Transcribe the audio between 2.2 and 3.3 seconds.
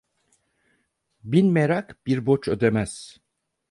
borç ödemez.